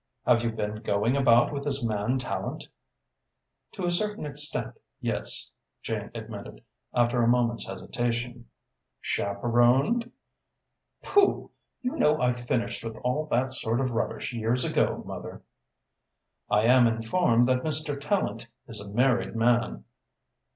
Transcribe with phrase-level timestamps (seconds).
[0.25, 2.69] Have you been going about with this man Tallente?"
[3.73, 5.51] "To a certain extent, yes,"
[5.83, 8.49] Jane admitted, after a moment's hesitation.
[8.99, 10.11] "Chaperoned?"
[11.03, 11.51] "Pooh!
[11.83, 15.43] You know I finished with all that sort of rubbish years ago, mother."
[16.49, 17.95] "I am informed that Mr.
[17.95, 19.83] Tallente is a married man."